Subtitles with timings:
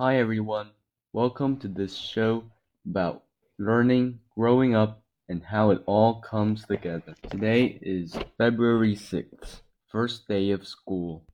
[0.00, 0.70] Hi everyone,
[1.12, 2.44] welcome to this show
[2.86, 3.24] about
[3.58, 7.14] learning, growing up, and how it all comes together.
[7.28, 9.60] Today is February 6th,
[9.92, 11.26] first day of school.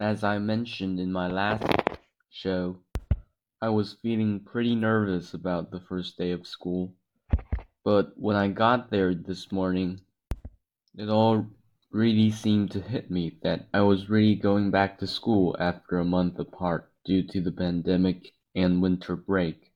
[0.00, 1.62] As I mentioned in my last
[2.28, 2.78] show,
[3.60, 6.94] I was feeling pretty nervous about the first day of school.
[7.84, 10.00] But when I got there this morning,
[10.98, 11.46] it all
[11.92, 16.04] really seemed to hit me that I was really going back to school after a
[16.04, 19.72] month apart due to the pandemic and winter break.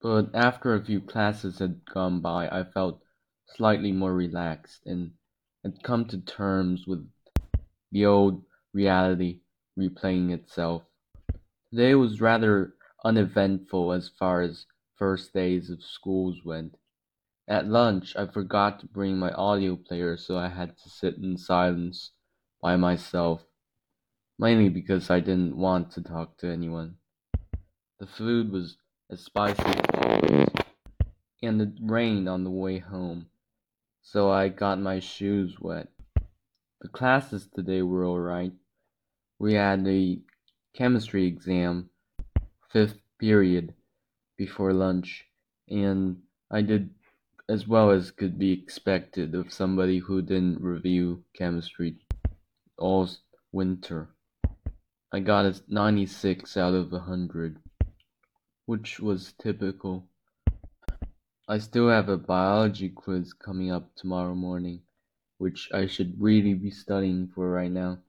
[0.00, 3.02] But after a few classes had gone by, I felt
[3.46, 5.12] slightly more relaxed and
[5.64, 7.10] had come to terms with
[7.90, 9.40] the old reality
[9.78, 10.82] replaying itself.
[11.70, 12.74] Today was rather
[13.04, 14.66] uneventful as far as
[14.96, 16.76] first days of schools went.
[17.48, 21.36] At lunch, I forgot to bring my audio player, so I had to sit in
[21.36, 22.12] silence
[22.60, 23.44] by myself,
[24.38, 26.94] mainly because I didn't want to talk to anyone.
[27.98, 28.76] The food was
[29.10, 30.48] as spicy as always,
[31.42, 33.26] and it rained on the way home,
[34.02, 35.88] so I got my shoes wet.
[36.80, 38.52] The classes today were alright.
[39.40, 40.20] We had a
[40.74, 41.90] chemistry exam,
[42.70, 43.74] fifth period,
[44.36, 45.26] before lunch,
[45.68, 46.90] and I did
[47.48, 51.96] as well as could be expected of somebody who didn't review chemistry
[52.76, 53.08] all
[53.50, 54.10] winter.
[55.10, 57.58] I got a 96 out of 100,
[58.66, 60.06] which was typical.
[61.48, 64.82] I still have a biology quiz coming up tomorrow morning,
[65.38, 68.00] which I should really be studying for right now.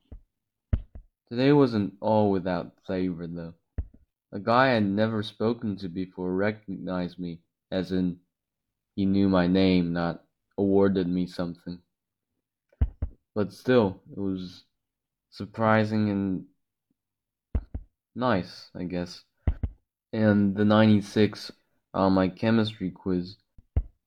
[1.30, 3.54] Today wasn't all without flavor, though.
[4.34, 7.40] A guy I'd never spoken to before recognized me,
[7.72, 8.20] as in
[8.98, 10.26] he knew my name, not
[10.58, 11.80] awarded me something.
[13.34, 14.66] But still, it was
[15.30, 16.46] surprising and
[18.20, 19.24] nice, I guess.
[20.12, 21.52] And the 96
[21.94, 23.38] on my chemistry quiz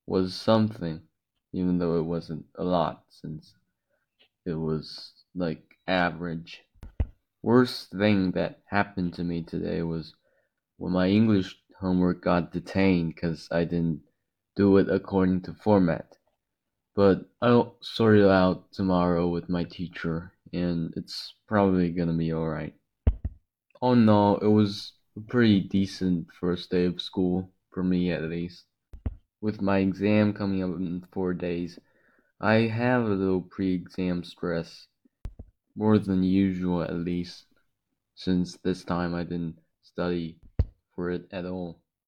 [0.07, 1.01] was something,
[1.53, 3.55] even though it wasn't a lot, since
[4.45, 6.63] it was like average.
[7.43, 10.15] Worst thing that happened to me today was
[10.77, 14.03] when my English homework got detained because I didn't
[14.55, 16.17] do it according to format.
[16.95, 22.75] But I'll sort it out tomorrow with my teacher, and it's probably gonna be alright.
[23.83, 28.65] Oh no, it was a pretty decent first day of school, for me at least.
[29.43, 31.79] With my exam coming up in four days,
[32.41, 34.87] I have a little pre exam stress.
[35.77, 37.45] More than usual, at least,
[38.15, 40.39] since this time I didn't study
[40.95, 41.82] for it at all.